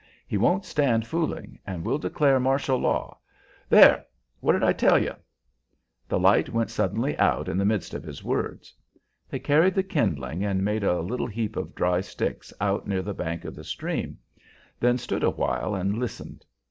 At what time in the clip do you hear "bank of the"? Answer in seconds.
13.13-13.63